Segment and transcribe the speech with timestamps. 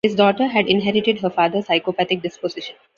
[0.03, 2.75] His daughter had inherited her father's psychopathic disposition.